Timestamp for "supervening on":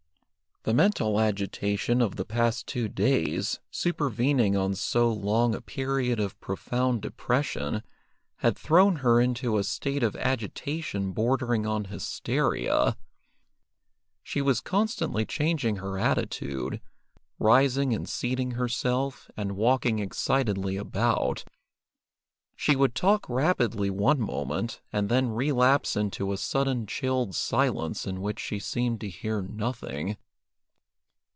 3.71-4.75